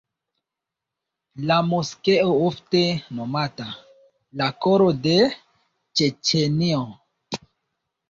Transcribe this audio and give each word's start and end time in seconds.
La 1.51 1.57
moskeo 1.67 2.31
ofte 2.47 2.83
nomata 3.19 3.69
"la 4.43 4.51
koro 4.67 4.91
de 5.07 5.17
Ĉeĉenio". 6.03 6.87